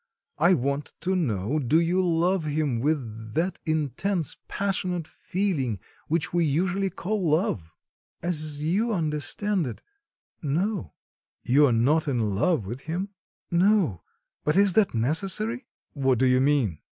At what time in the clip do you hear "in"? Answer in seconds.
12.07-12.31